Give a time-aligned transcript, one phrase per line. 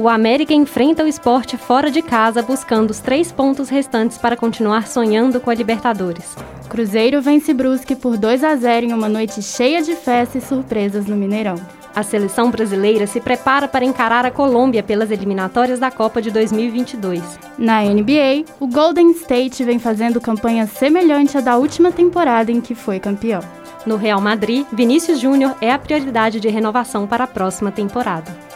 [0.00, 4.88] o América enfrenta o esporte fora de casa, buscando os três pontos restantes para continuar
[4.88, 6.34] sonhando com a Libertadores.
[6.70, 11.04] Cruzeiro vence Brusque por 2 a 0 em uma noite cheia de festa e surpresas
[11.04, 11.56] no Mineirão.
[11.94, 17.22] A seleção brasileira se prepara para encarar a Colômbia pelas eliminatórias da Copa de 2022.
[17.58, 22.74] Na NBA, o Golden State vem fazendo campanha semelhante à da última temporada em que
[22.74, 23.42] foi campeão.
[23.84, 28.49] No Real Madrid, Vinícius Júnior é a prioridade de renovação para a próxima temporada.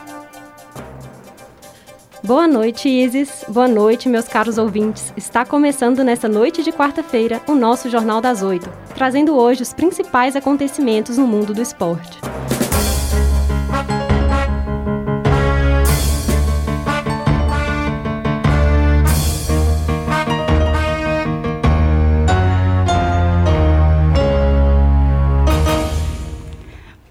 [2.26, 3.44] Boa noite, Isis.
[3.50, 5.12] Boa noite, meus caros ouvintes.
[5.14, 10.34] Está começando nessa noite de quarta-feira o nosso Jornal das Oito, trazendo hoje os principais
[10.34, 12.18] acontecimentos no mundo do esporte.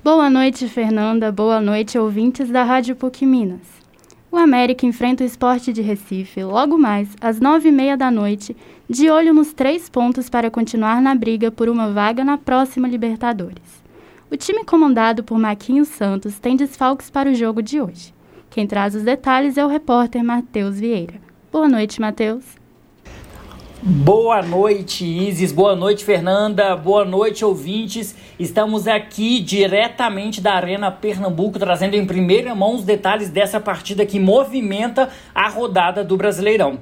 [0.03, 1.31] Boa noite, Fernanda.
[1.31, 3.82] Boa noite, ouvintes da Rádio PUC Minas.
[4.33, 8.57] O América enfrenta o esporte de Recife logo mais, às nove e meia da noite,
[8.89, 13.83] de olho nos três pontos para continuar na briga por uma vaga na próxima Libertadores.
[14.31, 18.11] O time comandado por Maquinhos Santos tem desfalques para o jogo de hoje.
[18.49, 21.21] Quem traz os detalhes é o repórter Matheus Vieira.
[21.51, 22.62] Boa noite, Matheus.
[23.85, 25.51] Boa noite, Isis.
[25.51, 26.73] Boa noite, Fernanda.
[26.73, 28.15] Boa noite, ouvintes.
[28.39, 34.21] Estamos aqui diretamente da Arena Pernambuco, trazendo em primeira mão os detalhes dessa partida que
[34.21, 36.79] movimenta a rodada do Brasileirão.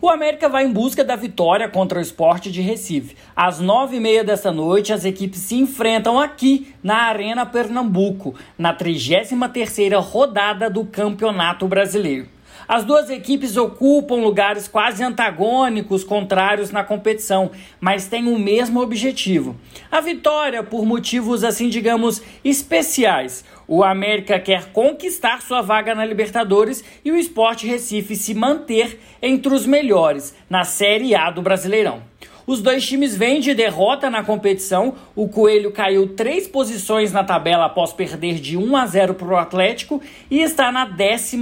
[0.00, 3.16] O América vai em busca da vitória contra o esporte de Recife.
[3.34, 8.72] Às nove e meia desta noite, as equipes se enfrentam aqui na Arena Pernambuco, na
[8.72, 12.33] 33 terceira rodada do Campeonato Brasileiro.
[12.66, 19.56] As duas equipes ocupam lugares quase antagônicos, contrários na competição, mas têm o mesmo objetivo:
[19.90, 23.44] a vitória por motivos assim, digamos, especiais.
[23.66, 29.54] O América quer conquistar sua vaga na Libertadores e o Sport Recife se manter entre
[29.54, 32.13] os melhores na Série A do Brasileirão.
[32.46, 34.94] Os dois times vêm de derrota na competição.
[35.16, 39.36] O Coelho caiu três posições na tabela após perder de 1 a 0 para o
[39.36, 41.38] Atlético e está na 12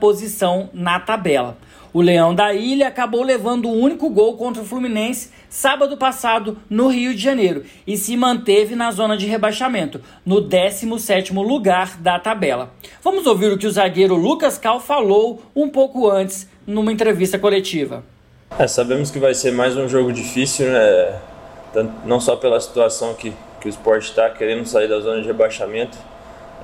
[0.00, 1.56] posição na tabela.
[1.92, 6.88] O Leão da Ilha acabou levando o único gol contra o Fluminense sábado passado no
[6.88, 12.74] Rio de Janeiro e se manteve na zona de rebaixamento, no 17º lugar da tabela.
[13.02, 18.04] Vamos ouvir o que o zagueiro Lucas Cal falou um pouco antes numa entrevista coletiva.
[18.56, 21.20] É, sabemos que vai ser mais um jogo difícil, né?
[21.72, 25.26] Tanto, não só pela situação que, que o esporte está querendo sair da zona de
[25.26, 25.96] rebaixamento,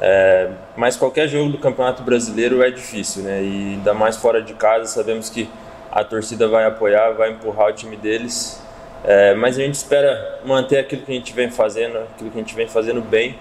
[0.00, 3.42] é, mas qualquer jogo do Campeonato Brasileiro é difícil, né?
[3.42, 5.48] E ainda mais fora de casa, sabemos que
[5.92, 8.60] a torcida vai apoiar, vai empurrar o time deles.
[9.04, 12.40] É, mas a gente espera manter aquilo que a gente vem fazendo, aquilo que a
[12.40, 13.38] gente vem fazendo bem.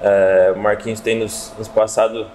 [0.00, 2.26] É, o Marquinhos tem nos, nos passado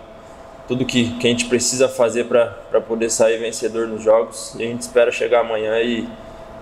[0.69, 4.53] tudo que, que a gente precisa fazer para poder sair vencedor nos jogos.
[4.55, 6.07] E a gente espera chegar amanhã e,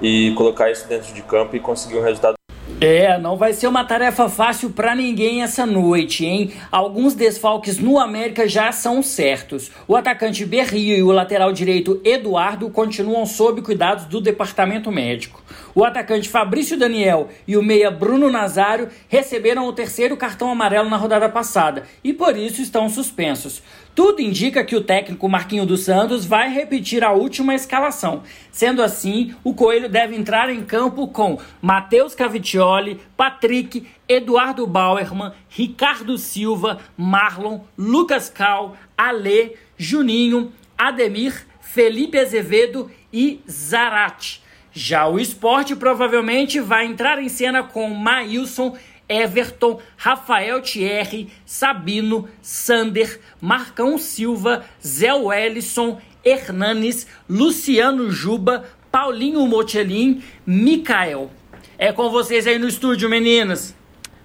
[0.01, 2.37] e colocar isso dentro de campo e conseguir um resultado.
[2.79, 6.53] É, não vai ser uma tarefa fácil para ninguém essa noite, hein?
[6.71, 9.71] Alguns desfalques no América já são certos.
[9.87, 15.43] O atacante Berrio e o lateral direito Eduardo continuam sob cuidados do departamento médico.
[15.73, 20.97] O atacante Fabrício Daniel e o meia Bruno Nazário receberam o terceiro cartão amarelo na
[20.97, 23.63] rodada passada e por isso estão suspensos.
[23.97, 28.21] Tudo indica que o técnico Marquinho dos Santos vai repetir a última escalação.
[28.51, 36.15] Sendo assim, o Coelho deve entrar em campo com Matheus Cavitioli, Patrick, Eduardo Bauerman, Ricardo
[36.19, 44.43] Silva, Marlon, Lucas Cal, Alê, Juninho, Ademir, Felipe Azevedo e Zarate.
[44.71, 48.77] Já o esporte provavelmente vai entrar em cena com Maílson
[49.09, 61.29] Everton, Rafael Thierry, Sabino, Sander, Marcão Silva, Zé Wellison, Hernanes, Luciano Juba, Paulinho Motelin, Mikael.
[61.77, 63.75] É com vocês aí no estúdio, meninas.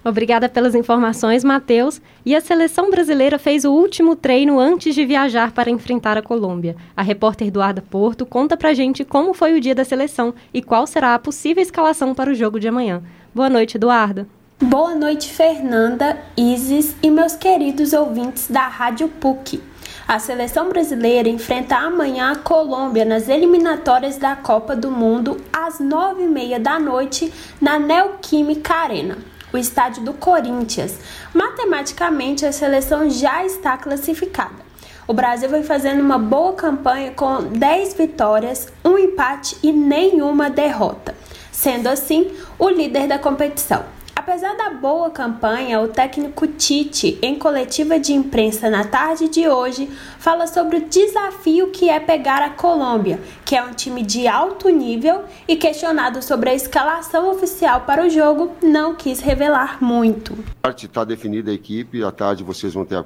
[0.05, 2.01] Obrigada pelas informações, Matheus.
[2.25, 6.75] E a seleção brasileira fez o último treino antes de viajar para enfrentar a Colômbia.
[6.95, 10.85] A repórter Eduarda Porto conta pra gente como foi o dia da seleção e qual
[10.85, 13.01] será a possível escalação para o jogo de amanhã.
[13.33, 14.27] Boa noite, Eduarda.
[14.63, 19.61] Boa noite, Fernanda, Isis e meus queridos ouvintes da Rádio PUC.
[20.07, 26.23] A seleção brasileira enfrenta amanhã a Colômbia nas eliminatórias da Copa do Mundo às nove
[26.23, 29.17] e meia da noite na Neoquímica Arena,
[29.51, 30.97] o estádio do Corinthians.
[31.33, 34.63] Matematicamente, a seleção já está classificada.
[35.05, 41.13] O Brasil vem fazendo uma boa campanha com 10 vitórias, um empate e nenhuma derrota,
[41.51, 43.83] sendo assim o líder da competição.
[44.25, 49.89] Apesar da boa campanha, o técnico Tite, em coletiva de imprensa na tarde de hoje,
[50.17, 54.69] fala sobre o desafio que é pegar a Colômbia, que é um time de alto
[54.69, 60.37] nível e questionado sobre a escalação oficial para o jogo, não quis revelar muito.
[60.81, 63.03] Está definida a equipe, à tarde vocês vão ter a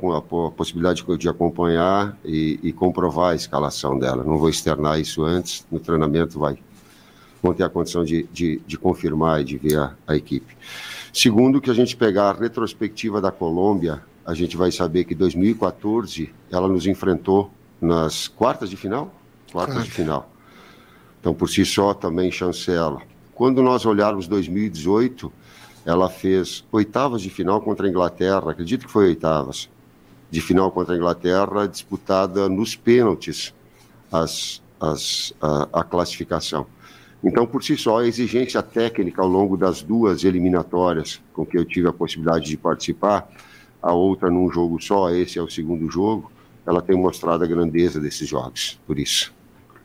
[0.56, 4.24] possibilidade de acompanhar e, e comprovar a escalação dela.
[4.24, 6.60] Não vou externar isso antes, no treinamento vai
[7.42, 10.56] vão ter a condição de, de, de confirmar e de ver a, a, equipe.
[11.13, 16.33] Segundo, que a gente pegar a retrospectiva da Colômbia, a gente vai saber que 2014
[16.51, 17.50] ela nos enfrentou
[17.81, 19.13] nas quartas de final?
[19.51, 20.30] Quartas de final.
[21.19, 23.01] Então, por si só, também chancela.
[23.33, 25.31] Quando nós olharmos 2018,
[25.86, 29.69] ela fez oitavas de final contra a Inglaterra, acredito que foi oitavas
[30.30, 33.54] de final contra a Inglaterra, disputada nos pênaltis
[34.12, 36.68] as, as, a, a classificação.
[37.24, 41.66] Então, por si só, a exigência técnica ao longo das duas eliminatórias com que eu
[41.66, 43.28] tive a possibilidade de participar,
[43.81, 46.31] a outra num jogo só, esse é o segundo jogo,
[46.66, 49.34] ela tem mostrado a grandeza desses jogos, por isso.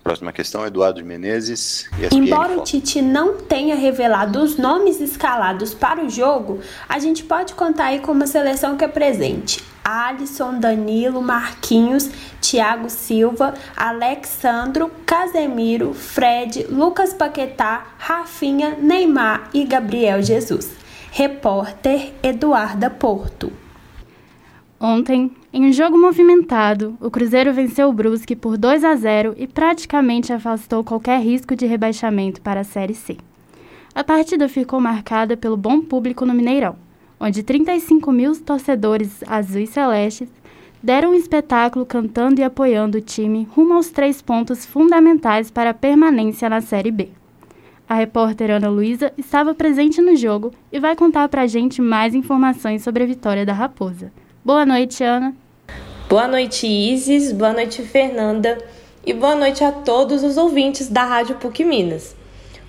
[0.03, 1.89] Próxima questão, Eduardo Menezes.
[1.99, 7.23] ESPN Embora o Tite não tenha revelado os nomes escalados para o jogo, a gente
[7.23, 9.63] pode contar aí com uma seleção que é presente.
[9.85, 12.11] Alisson, Danilo, Marquinhos,
[12.41, 20.71] Thiago Silva, Alexandro, Casemiro, Fred, Lucas Paquetá, Rafinha, Neymar e Gabriel Jesus.
[21.13, 23.53] Repórter Eduarda Porto.
[24.81, 29.47] Ontem, em um jogo movimentado, o Cruzeiro venceu o Brusque por 2 a 0 e
[29.47, 33.19] praticamente afastou qualquer risco de rebaixamento para a Série C.
[33.95, 36.75] A partida ficou marcada pelo bom público no Mineirão,
[37.21, 40.31] onde 35 mil torcedores azuis celestes
[40.83, 45.75] deram um espetáculo cantando e apoiando o time rumo aos três pontos fundamentais para a
[45.75, 47.11] permanência na Série B.
[47.87, 52.15] A repórter Ana Luísa estava presente no jogo e vai contar para a gente mais
[52.15, 54.11] informações sobre a vitória da Raposa.
[54.43, 55.42] Boa noite, Ana.
[56.13, 57.33] Boa noite, Isis.
[57.33, 58.59] Boa noite, Fernanda.
[59.03, 62.15] E boa noite a todos os ouvintes da Rádio PUC Minas.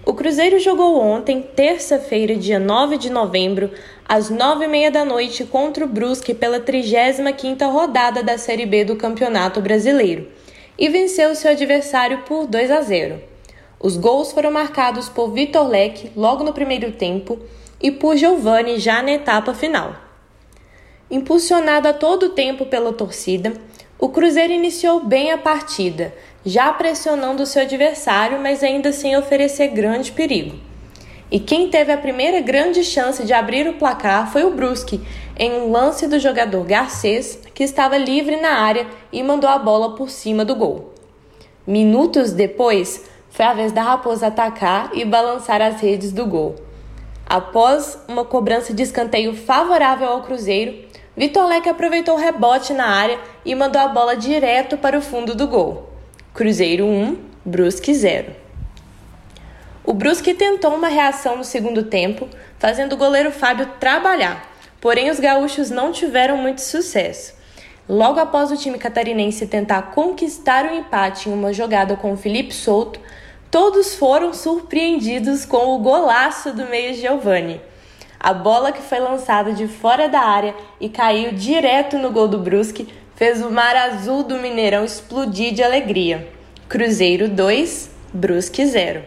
[0.05, 3.69] O Cruzeiro jogou ontem, terça-feira, dia 9 de novembro,
[4.07, 9.59] às 9h30 da noite contra o Brusque pela 35ª rodada da Série B do Campeonato
[9.59, 10.25] Brasileiro
[10.79, 13.19] e venceu seu adversário por 2 a 0.
[13.77, 17.37] Os gols foram marcados por Vitor Leque logo no primeiro tempo
[17.81, 20.02] e por Giovani já na etapa final.
[21.11, 23.53] Impulsionado a todo tempo pela torcida,
[23.99, 26.13] o Cruzeiro iniciou bem a partida,
[26.45, 30.57] já pressionando seu adversário, mas ainda sem oferecer grande perigo.
[31.29, 35.01] E quem teve a primeira grande chance de abrir o placar foi o Brusque,
[35.37, 39.95] em um lance do jogador Garcês, que estava livre na área e mandou a bola
[39.95, 40.93] por cima do gol.
[41.65, 46.55] Minutos depois, foi a vez da Raposa atacar e balançar as redes do gol.
[47.25, 50.85] Após uma cobrança de escanteio favorável ao Cruzeiro,
[51.15, 55.35] Vitor Leque aproveitou o rebote na área e mandou a bola direto para o fundo
[55.35, 55.91] do gol.
[56.33, 58.35] Cruzeiro 1, Brusque 0.
[59.83, 62.27] O Brusque tentou uma reação no segundo tempo,
[62.57, 64.51] fazendo o goleiro Fábio trabalhar,
[64.81, 67.35] porém os gaúchos não tiveram muito sucesso.
[67.87, 72.55] Logo após o time catarinense tentar conquistar o empate em uma jogada com o Felipe
[72.55, 72.99] Souto,
[73.51, 77.61] todos foram surpreendidos com o golaço do meio Giovani.
[78.23, 82.39] A bola que foi lançada de fora da área e caiu direto no gol do
[82.39, 82.87] Brusque
[83.17, 86.25] fez o mar azul do Mineirão explodir de alegria.
[86.69, 89.03] Cruzeiro 2, Brusque 0.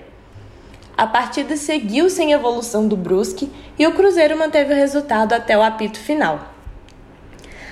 [0.99, 5.63] A partida seguiu sem evolução do Brusque e o Cruzeiro manteve o resultado até o
[5.63, 6.53] apito final.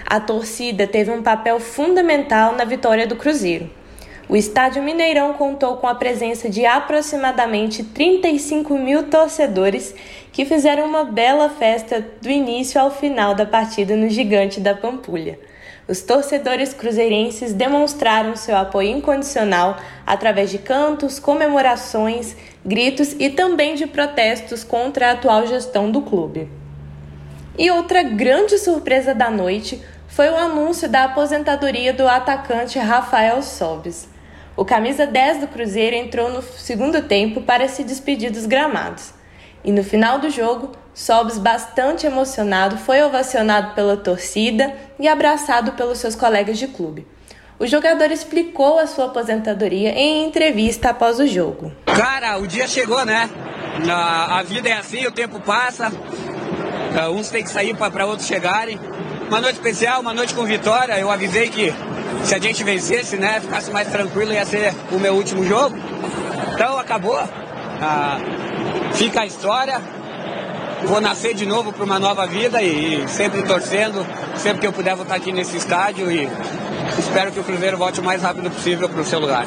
[0.07, 3.69] A torcida teve um papel fundamental na vitória do Cruzeiro.
[4.27, 9.95] O Estádio Mineirão contou com a presença de aproximadamente 35 mil torcedores
[10.35, 15.39] que fizeram uma bela festa do início ao final da partida no Gigante da Pampulha.
[15.87, 23.87] Os torcedores cruzeirenses demonstraram seu apoio incondicional através de cantos, comemorações, gritos e também de
[23.87, 26.49] protestos contra a atual gestão do clube.
[27.57, 34.09] E outra grande surpresa da noite foi o anúncio da aposentadoria do atacante Rafael Sobis.
[34.57, 39.15] O camisa 10 do Cruzeiro entrou no segundo tempo para se despedir dos gramados.
[39.65, 45.99] E no final do jogo, Sobs, bastante emocionado, foi ovacionado pela torcida e abraçado pelos
[45.99, 47.07] seus colegas de clube.
[47.59, 51.73] O jogador explicou a sua aposentadoria em entrevista após o jogo.
[51.87, 53.29] Cara, o dia chegou, né?
[53.91, 55.89] A, vida é assim, o tempo passa.
[55.89, 58.79] Uh, uns têm que sair para outros chegarem.
[59.29, 60.99] Uma noite especial, uma noite com vitória.
[60.99, 61.73] Eu avisei que
[62.25, 65.77] se a gente vencesse, né, ficasse mais tranquilo, ia ser o meu último jogo.
[66.53, 67.19] Então acabou.
[67.81, 68.19] Ah,
[68.95, 69.81] fica a história.
[70.85, 74.73] vou nascer de novo para uma nova vida e, e, sempre torcendo, sempre que eu
[74.73, 76.29] puder voltar aqui nesse estádio e
[76.99, 79.47] espero que o Cruzeiro volte o mais rápido possível para o seu lugar.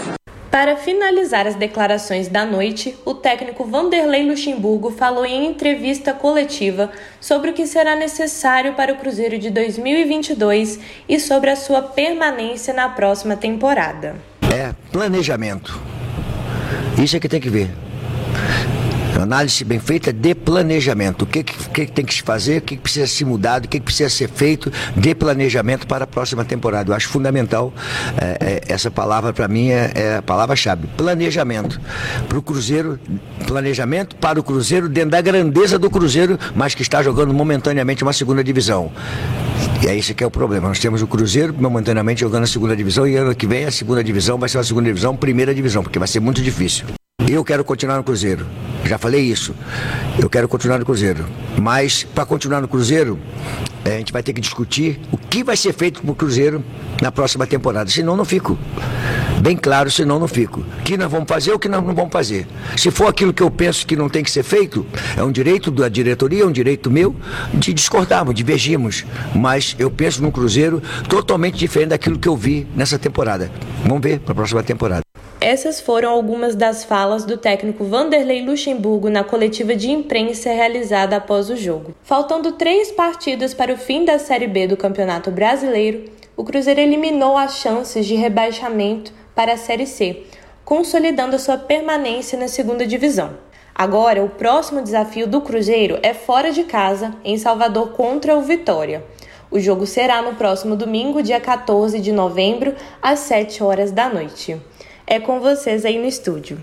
[0.49, 6.89] Para finalizar as declarações da noite, o técnico Vanderlei Luxemburgo falou em entrevista coletiva
[7.21, 12.73] sobre o que será necessário para o Cruzeiro de 2022 e sobre a sua permanência
[12.73, 14.15] na próxima temporada.
[14.51, 15.79] É planejamento.
[16.97, 17.69] Isso é que tem que ver.
[19.21, 21.23] Análise bem feita de planejamento.
[21.23, 23.67] O que, que, que tem que se fazer, o que, que precisa ser mudado, o
[23.67, 26.91] que, que precisa ser feito de planejamento para a próxima temporada.
[26.91, 27.73] Eu acho fundamental
[28.19, 30.87] é, é, essa palavra, para mim, é, é a palavra-chave.
[30.95, 31.79] Planejamento.
[32.27, 32.99] Para o Cruzeiro,
[33.45, 38.13] planejamento para o Cruzeiro dentro da grandeza do Cruzeiro, mas que está jogando momentaneamente uma
[38.13, 38.91] segunda divisão.
[39.83, 40.67] E é isso que é o problema.
[40.67, 44.03] Nós temos o Cruzeiro momentaneamente jogando a segunda divisão e ano que vem a segunda
[44.03, 46.96] divisão vai ser uma segunda divisão, primeira divisão, porque vai ser muito difícil.
[47.27, 48.47] Eu quero continuar no Cruzeiro.
[48.85, 49.53] Já falei isso.
[50.17, 51.25] Eu quero continuar no Cruzeiro.
[51.61, 53.19] Mas para continuar no Cruzeiro,
[53.83, 56.63] é, a gente vai ter que discutir o que vai ser feito com o Cruzeiro
[57.01, 57.89] na próxima temporada.
[57.89, 58.57] Senão não fico.
[59.41, 60.61] Bem claro, senão não fico.
[60.61, 62.47] O que nós vamos fazer, o que nós não vamos fazer.
[62.77, 65.69] Se for aquilo que eu penso que não tem que ser feito, é um direito
[65.69, 67.13] da diretoria, é um direito meu
[67.53, 69.05] de discordarmos, divergirmos.
[69.35, 73.51] Mas eu penso num Cruzeiro totalmente diferente daquilo que eu vi nessa temporada.
[73.83, 75.06] Vamos ver para a próxima temporada.
[75.49, 81.49] Essas foram algumas das falas do técnico Vanderlei Luxemburgo na coletiva de imprensa realizada após
[81.49, 81.95] o jogo.
[82.03, 86.03] Faltando três partidas para o fim da Série B do Campeonato Brasileiro,
[86.35, 90.23] o Cruzeiro eliminou as chances de rebaixamento para a Série C,
[90.65, 93.37] consolidando sua permanência na segunda divisão.
[93.73, 99.01] Agora, o próximo desafio do Cruzeiro é fora de casa, em Salvador contra o Vitória.
[99.49, 104.59] O jogo será no próximo domingo, dia 14 de novembro, às 7 horas da noite.
[105.09, 106.59] É com vocês aí no estúdio.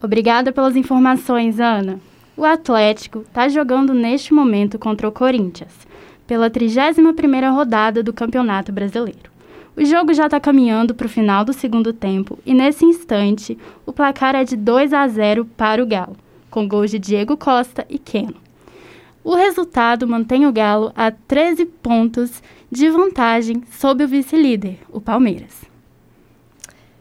[0.00, 1.98] Obrigada pelas informações, Ana.
[2.36, 5.72] O Atlético está jogando neste momento contra o Corinthians,
[6.24, 9.32] pela 31ª rodada do Campeonato Brasileiro.
[9.76, 13.92] O jogo já está caminhando para o final do segundo tempo e, nesse instante, o
[13.92, 16.16] placar é de 2 a 0 para o Galo,
[16.48, 18.36] com gols de Diego Costa e Keno.
[19.24, 22.40] O resultado mantém o Galo a 13 pontos
[22.70, 25.67] de vantagem sobre o vice-líder, o Palmeiras.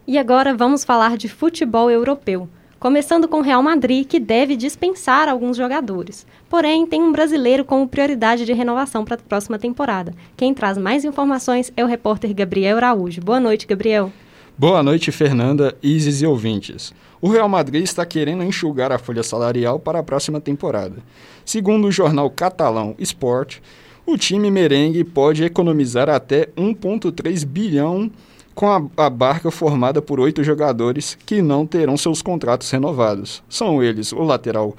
[0.07, 2.47] E agora vamos falar de futebol europeu.
[2.79, 6.25] Começando com o Real Madrid, que deve dispensar alguns jogadores.
[6.49, 10.13] Porém, tem um brasileiro como prioridade de renovação para a próxima temporada.
[10.37, 13.19] Quem traz mais informações é o repórter Gabriel Araújo.
[13.19, 14.09] Boa noite, Gabriel.
[14.57, 16.93] Boa noite, Fernanda, Isis e ouvintes.
[17.19, 21.03] O Real Madrid está querendo enxugar a folha salarial para a próxima temporada.
[21.43, 23.57] Segundo o jornal catalão Sport,
[24.05, 28.09] o time merengue pode economizar até 1,3 bilhão
[28.57, 33.43] com a, a, barca formada por oito jogadores que não terão seus contratos renovados.
[33.47, 34.75] São eles o lateral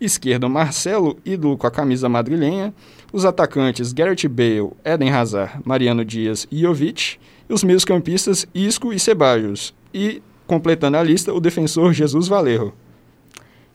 [0.00, 2.72] esquerdo Marcelo, ídolo com a camisa madrilenha,
[3.12, 8.98] os atacantes Gareth Bale, Eden Hazard, Mariano Dias e Jovic, e os meios-campistas Isco e
[8.98, 12.72] Ceballos, e, completando a lista, o defensor Jesus Valerro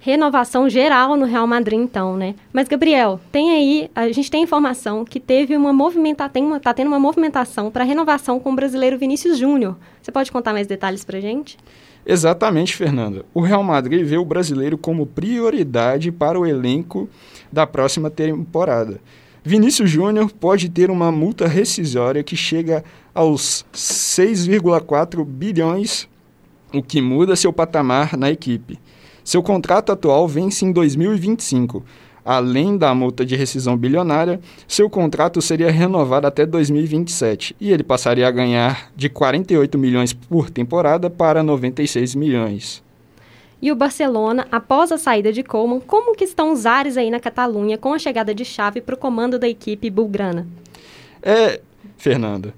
[0.03, 2.35] renovação geral no Real Madrid, então, né?
[2.51, 6.99] Mas, Gabriel, tem aí, a gente tem informação que teve uma movimentação, tá tendo uma
[6.99, 9.77] movimentação para renovação com o brasileiro Vinícius Júnior.
[10.01, 11.57] Você pode contar mais detalhes para gente?
[12.05, 13.23] Exatamente, Fernanda.
[13.33, 17.07] O Real Madrid vê o brasileiro como prioridade para o elenco
[17.49, 18.99] da próxima temporada.
[19.41, 22.83] Vinícius Júnior pode ter uma multa rescisória que chega
[23.15, 26.09] aos 6,4 bilhões,
[26.73, 28.77] o que muda seu patamar na equipe.
[29.23, 31.83] Seu contrato atual vence em 2025.
[32.25, 38.27] Além da multa de rescisão bilionária, seu contrato seria renovado até 2027 e ele passaria
[38.27, 42.81] a ganhar de 48 milhões por temporada para 96 milhões.
[43.61, 47.19] E o Barcelona, após a saída de Coleman, como que estão os ares aí na
[47.19, 50.45] Catalunha com a chegada de Chave para o comando da equipe bulgrana?
[51.21, 51.61] É,
[51.97, 52.53] Fernanda,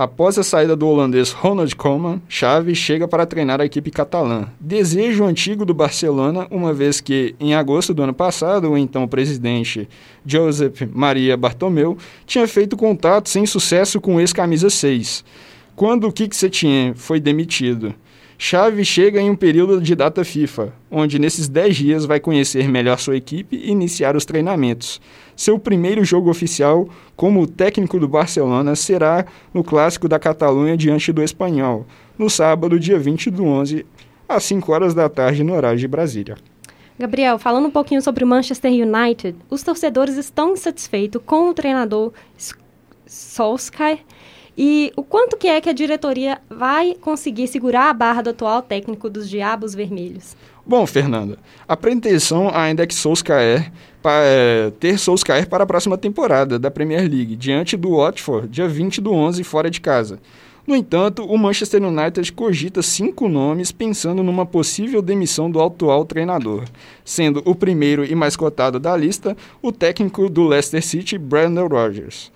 [0.00, 4.46] Após a saída do holandês Ronald Koeman, Xavi chega para treinar a equipe catalã.
[4.60, 9.88] Desejo antigo do Barcelona, uma vez que, em agosto do ano passado, o então presidente
[10.24, 15.24] Josep Maria Bartomeu tinha feito contato sem sucesso com o ex-camisa 6,
[15.74, 17.92] quando o Kik Setien foi demitido.
[18.40, 22.96] Xavi chega em um período de data FIFA, onde nesses 10 dias vai conhecer melhor
[23.00, 25.00] sua equipe e iniciar os treinamentos.
[25.34, 31.20] Seu primeiro jogo oficial como técnico do Barcelona será no Clássico da Catalunha diante do
[31.20, 31.84] Espanhol,
[32.16, 33.84] no sábado, dia 20 do 11,
[34.28, 36.36] às 5 horas da tarde, no horário de Brasília.
[36.96, 42.12] Gabriel, falando um pouquinho sobre o Manchester United, os torcedores estão insatisfeitos com o treinador
[43.04, 43.98] Solskjaer
[44.60, 48.60] e o quanto que é que a diretoria vai conseguir segurar a barra do atual
[48.60, 50.36] técnico dos Diabos Vermelhos?
[50.66, 51.38] Bom, Fernanda,
[51.68, 52.94] a pretensão ainda é que
[54.02, 58.66] para é, ter Solskjaer para a próxima temporada da Premier League, diante do Watford, dia
[58.66, 60.18] 20 do 11, fora de casa.
[60.66, 66.64] No entanto, o Manchester United cogita cinco nomes pensando numa possível demissão do atual treinador,
[67.04, 72.32] sendo o primeiro e mais cotado da lista o técnico do Leicester City, Brandon Rodgers.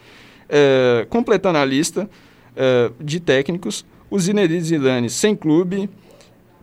[0.55, 2.11] É, completando a lista
[2.55, 5.89] é, de técnicos, o Zinedine Zidane sem clube,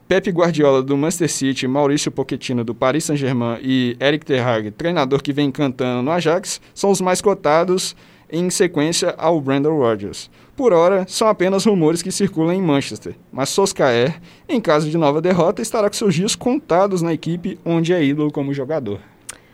[0.07, 5.23] Pepe Guardiola do Manchester City, Maurício Pochettino do Paris Saint-Germain e Eric Ter Hag, treinador
[5.23, 7.95] que vem cantando no Ajax, são os mais cotados
[8.31, 10.29] em sequência ao Brandon Rodgers.
[10.55, 15.21] Por hora, são apenas rumores que circulam em Manchester, mas Solskjaer, em caso de nova
[15.21, 18.99] derrota, estará com seus dias contados na equipe onde é ídolo como jogador.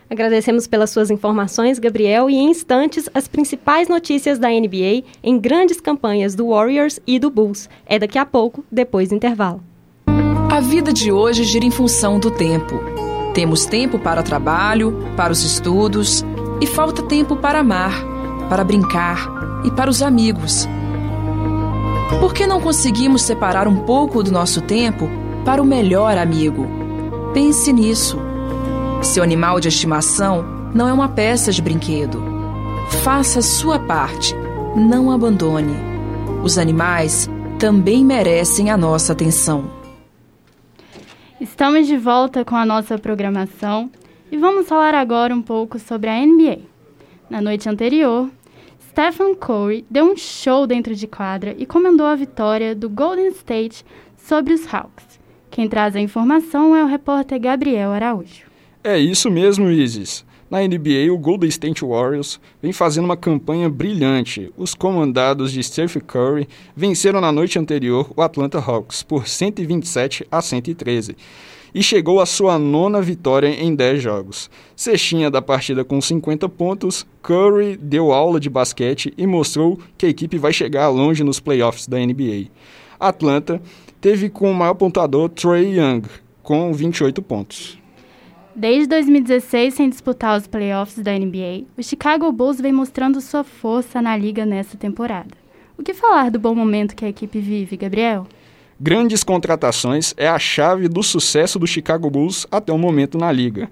[0.08, 5.80] Agradecemos pelas suas informações, Gabriel, e em instantes as principais notícias da NBA em grandes
[5.80, 7.68] campanhas do Warriors e do Bulls.
[7.84, 9.60] É daqui a pouco, depois do intervalo.
[10.50, 12.80] A vida de hoje gira em função do tempo.
[13.34, 16.24] Temos tempo para trabalho, para os estudos
[16.60, 17.92] e falta tempo para amar,
[18.48, 19.28] para brincar
[19.64, 20.68] e para os amigos.
[22.20, 25.10] Por que não conseguimos separar um pouco do nosso tempo
[25.44, 26.66] para o melhor amigo?
[27.34, 28.18] Pense nisso.
[29.06, 30.44] Seu animal de estimação
[30.74, 32.20] não é uma peça de brinquedo.
[33.02, 34.34] Faça sua parte.
[34.74, 35.74] Não abandone.
[36.42, 39.70] Os animais também merecem a nossa atenção.
[41.40, 43.90] Estamos de volta com a nossa programação
[44.30, 46.58] e vamos falar agora um pouco sobre a NBA.
[47.30, 48.28] Na noite anterior,
[48.90, 53.84] Stephen Curry deu um show dentro de quadra e comandou a vitória do Golden State
[54.18, 55.20] sobre os Hawks.
[55.48, 58.45] Quem traz a informação é o repórter Gabriel Araújo.
[58.88, 60.24] É isso mesmo, Isis.
[60.48, 64.52] Na NBA, o Golden State Warriors vem fazendo uma campanha brilhante.
[64.56, 70.40] Os comandados de Stephen Curry venceram na noite anterior o Atlanta Hawks por 127 a
[70.40, 71.16] 113
[71.74, 74.48] e chegou à sua nona vitória em 10 jogos.
[74.76, 80.10] Cestinha da partida com 50 pontos, Curry deu aula de basquete e mostrou que a
[80.10, 82.50] equipe vai chegar longe nos playoffs da NBA.
[83.00, 83.60] Atlanta
[84.00, 86.02] teve como maior pontuador Trey Young,
[86.40, 87.84] com 28 pontos.
[88.58, 94.00] Desde 2016, sem disputar os playoffs da NBA, o Chicago Bulls vem mostrando sua força
[94.00, 95.28] na liga nesta temporada.
[95.76, 98.26] O que falar do bom momento que a equipe vive, Gabriel?
[98.80, 103.68] Grandes contratações é a chave do sucesso do Chicago Bulls até o momento na liga.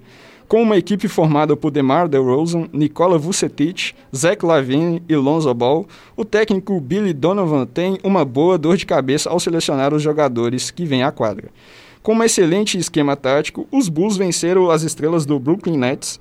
[0.47, 6.23] Com uma equipe formada por DeMar DeRozan, Nikola Vucetic, Zach Lavine e Lonzo Ball, o
[6.23, 11.01] técnico Billy Donovan tem uma boa dor de cabeça ao selecionar os jogadores que vêm
[11.01, 11.49] à quadra.
[12.05, 16.19] Com um excelente esquema tático, os Bulls venceram as estrelas do Brooklyn Nets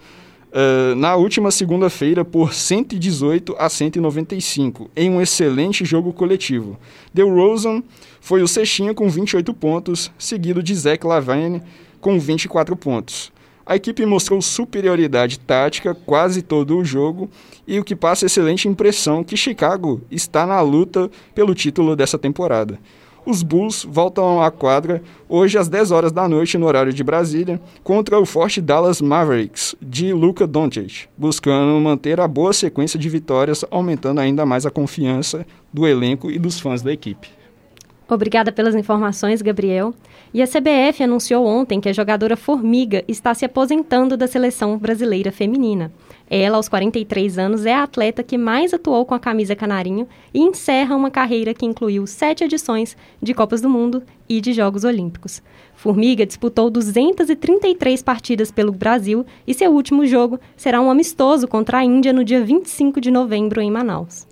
[0.51, 6.79] uh, na última segunda-feira por 118 a 195, em um excelente jogo coletivo.
[7.12, 7.83] DeRozan
[8.18, 11.61] foi o Sextinha com 28 pontos, seguido de Zach Lavine
[12.01, 13.31] com 24 pontos.
[13.66, 17.29] A equipe mostrou superioridade tática quase todo o jogo
[17.66, 22.79] e o que passa excelente impressão que Chicago está na luta pelo título dessa temporada.
[23.26, 27.58] Os Bulls voltam à quadra hoje às 10 horas da noite no horário de Brasília
[27.82, 33.64] contra o forte Dallas Mavericks de Luka Doncic, buscando manter a boa sequência de vitórias,
[33.70, 37.28] aumentando ainda mais a confiança do elenco e dos fãs da equipe.
[38.06, 39.94] Obrigada pelas informações, Gabriel.
[40.32, 45.32] E a CBF anunciou ontem que a jogadora Formiga está se aposentando da seleção brasileira
[45.32, 45.90] feminina.
[46.28, 50.40] Ela, aos 43 anos, é a atleta que mais atuou com a camisa canarinho e
[50.40, 55.42] encerra uma carreira que incluiu sete edições de Copas do Mundo e de Jogos Olímpicos.
[55.74, 61.84] Formiga disputou 233 partidas pelo Brasil e seu último jogo será um amistoso contra a
[61.84, 64.26] Índia no dia 25 de novembro em Manaus.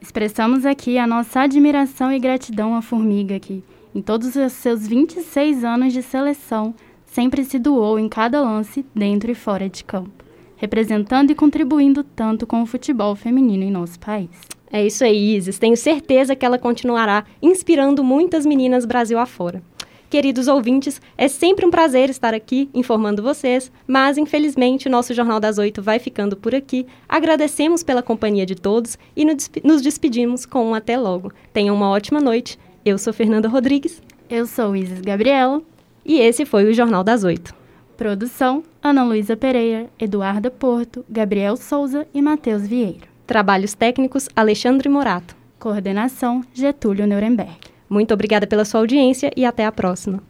[0.00, 5.64] Expressamos aqui a nossa admiração e gratidão à Formiga, que, em todos os seus 26
[5.64, 10.24] anos de seleção, sempre se doou em cada lance, dentro e fora de campo,
[10.58, 14.28] representando e contribuindo tanto com o futebol feminino em nosso país.
[14.70, 15.58] É isso aí, Isis.
[15.58, 19.62] Tenho certeza que ela continuará inspirando muitas meninas Brasil afora.
[20.10, 25.38] Queridos ouvintes, é sempre um prazer estar aqui informando vocês, mas infelizmente o nosso Jornal
[25.38, 26.86] das Oito vai ficando por aqui.
[27.06, 31.30] Agradecemos pela companhia de todos e nos despedimos com um até logo.
[31.52, 32.58] Tenham uma ótima noite.
[32.84, 34.02] Eu sou Fernanda Rodrigues.
[34.30, 35.60] Eu sou Isis Gabriela.
[36.06, 37.57] E esse foi o Jornal das Oito.
[37.98, 43.08] Produção: Ana Luísa Pereira, Eduarda Porto, Gabriel Souza e Matheus Vieira.
[43.26, 45.34] Trabalhos técnicos: Alexandre Morato.
[45.58, 47.58] Coordenação: Getúlio Nuremberg.
[47.90, 50.22] Muito obrigada pela sua audiência e até a próxima.